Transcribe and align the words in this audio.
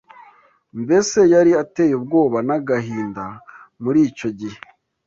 mbese 0.81 1.19
yari 1.33 1.51
ateye 1.63 1.93
ubwoba 1.99 2.37
n’agahinda 2.47 3.23
muricyo 3.81 4.29
gihe 4.39 4.59